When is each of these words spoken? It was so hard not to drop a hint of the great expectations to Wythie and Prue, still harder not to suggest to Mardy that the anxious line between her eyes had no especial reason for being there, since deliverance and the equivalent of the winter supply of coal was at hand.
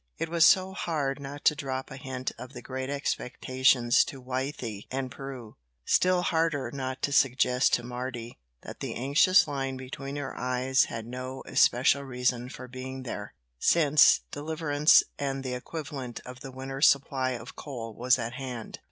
It 0.17 0.29
was 0.29 0.47
so 0.47 0.73
hard 0.73 1.19
not 1.19 1.45
to 1.45 1.53
drop 1.55 1.91
a 1.91 1.95
hint 1.97 2.31
of 2.39 2.53
the 2.53 2.61
great 2.63 2.89
expectations 2.89 4.03
to 4.05 4.19
Wythie 4.19 4.87
and 4.89 5.11
Prue, 5.11 5.57
still 5.85 6.23
harder 6.23 6.71
not 6.71 7.03
to 7.03 7.11
suggest 7.11 7.73
to 7.75 7.83
Mardy 7.83 8.39
that 8.63 8.79
the 8.79 8.95
anxious 8.95 9.47
line 9.47 9.77
between 9.77 10.15
her 10.15 10.35
eyes 10.35 10.85
had 10.85 11.05
no 11.05 11.43
especial 11.45 12.01
reason 12.01 12.49
for 12.49 12.67
being 12.67 13.03
there, 13.03 13.35
since 13.59 14.21
deliverance 14.31 15.03
and 15.19 15.43
the 15.43 15.53
equivalent 15.53 16.19
of 16.25 16.39
the 16.39 16.51
winter 16.51 16.81
supply 16.81 17.33
of 17.33 17.55
coal 17.55 17.93
was 17.93 18.17
at 18.17 18.33
hand. 18.33 18.79